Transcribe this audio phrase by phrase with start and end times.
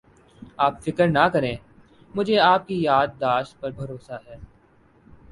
[0.57, 1.55] آپ فکر نہ کریں
[2.13, 4.37] مجھے آپ کی یاد داشت پر بھروسہ ہے